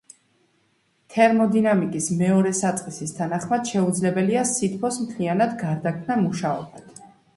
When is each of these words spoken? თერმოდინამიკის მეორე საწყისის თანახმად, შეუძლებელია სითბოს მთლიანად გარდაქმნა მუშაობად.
თერმოდინამიკის 1.15 2.07
მეორე 2.23 2.53
საწყისის 2.59 3.13
თანახმად, 3.19 3.69
შეუძლებელია 3.75 4.47
სითბოს 4.53 4.99
მთლიანად 5.07 5.55
გარდაქმნა 5.65 6.19
მუშაობად. 6.27 7.03